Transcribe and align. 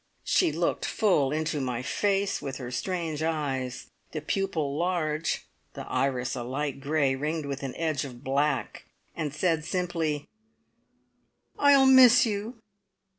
She 0.23 0.51
looked 0.51 0.83
full 0.83 1.31
into 1.31 1.61
my 1.61 1.83
face 1.83 2.41
with 2.41 2.55
her 2.57 2.71
strange 2.71 3.21
eyes, 3.21 3.91
the 4.13 4.19
pupil 4.19 4.75
large, 4.75 5.45
the 5.75 5.85
iris 5.87 6.35
a 6.35 6.41
light 6.41 6.79
grey, 6.81 7.13
ringed 7.13 7.45
with 7.45 7.61
an 7.61 7.75
edge 7.75 8.03
of 8.03 8.23
black, 8.23 8.85
and 9.15 9.31
said 9.31 9.63
simply, 9.63 10.27
"I'll 11.59 11.85
miss 11.85 12.25
you! 12.25 12.55